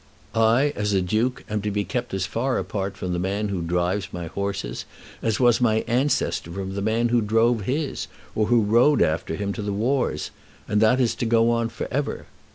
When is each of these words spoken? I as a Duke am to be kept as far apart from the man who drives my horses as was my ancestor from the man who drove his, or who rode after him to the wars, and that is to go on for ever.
I 0.33 0.73
as 0.75 0.93
a 0.93 1.01
Duke 1.03 1.43
am 1.47 1.61
to 1.61 1.69
be 1.69 1.83
kept 1.83 2.11
as 2.15 2.25
far 2.25 2.57
apart 2.57 2.97
from 2.97 3.13
the 3.13 3.19
man 3.19 3.49
who 3.49 3.61
drives 3.61 4.07
my 4.11 4.25
horses 4.25 4.85
as 5.21 5.39
was 5.39 5.61
my 5.61 5.85
ancestor 5.87 6.49
from 6.51 6.73
the 6.73 6.81
man 6.81 7.09
who 7.09 7.21
drove 7.21 7.65
his, 7.65 8.07
or 8.33 8.47
who 8.47 8.63
rode 8.63 9.03
after 9.03 9.35
him 9.35 9.53
to 9.53 9.61
the 9.61 9.71
wars, 9.73 10.31
and 10.67 10.81
that 10.81 10.99
is 10.99 11.13
to 11.13 11.25
go 11.27 11.51
on 11.51 11.69
for 11.69 11.87
ever. 11.91 12.25